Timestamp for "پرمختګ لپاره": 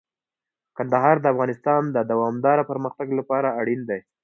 2.71-3.55